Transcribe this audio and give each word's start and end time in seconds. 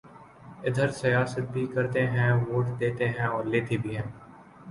ا 0.59 0.69
دھر 0.75 0.89
سیاست 1.01 1.45
بھی 1.53 1.65
کرتے 1.73 2.01
ہیں 2.07 2.31
ووٹ 2.41 2.65
دیتے 2.79 3.05
ہیں 3.09 3.27
اور 3.27 3.43
لیتے 3.45 3.77
بھی 3.77 3.95
ہیں 3.97 4.07